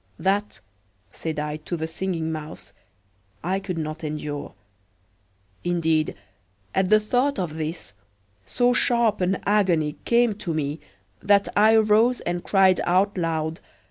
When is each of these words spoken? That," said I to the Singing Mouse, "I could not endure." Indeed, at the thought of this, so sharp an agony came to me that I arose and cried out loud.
That," 0.17 0.59
said 1.11 1.37
I 1.37 1.57
to 1.57 1.77
the 1.77 1.85
Singing 1.87 2.31
Mouse, 2.31 2.73
"I 3.43 3.59
could 3.59 3.77
not 3.77 4.03
endure." 4.03 4.55
Indeed, 5.63 6.15
at 6.73 6.89
the 6.89 6.99
thought 6.99 7.37
of 7.37 7.53
this, 7.53 7.93
so 8.43 8.73
sharp 8.73 9.21
an 9.21 9.37
agony 9.45 9.97
came 10.05 10.33
to 10.39 10.55
me 10.55 10.79
that 11.21 11.49
I 11.55 11.75
arose 11.75 12.19
and 12.21 12.43
cried 12.43 12.79
out 12.85 13.15
loud. 13.15 13.59